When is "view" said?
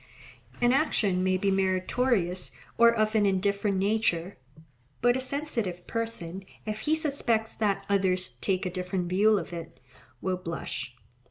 9.07-9.37